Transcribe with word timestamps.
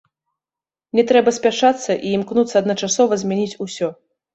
Не 1.01 1.03
трэба 1.11 1.35
спяшацца 1.39 1.91
і 2.05 2.17
імкнуцца 2.23 2.51
адначасова 2.65 3.23
змяніць 3.25 3.59
усё. 3.69 3.97